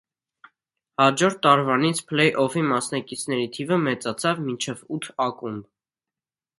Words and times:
Հաջորդ 1.03 1.37
տարվանից 1.43 2.01
փլեյ 2.13 2.33
օֆֆի 2.45 2.65
մասնակիցների 2.71 3.47
թիվը 3.59 3.81
մեծացավ 3.87 4.45
մինչև 4.51 4.85
ութ 4.99 5.11
ակումբ։ 5.31 5.75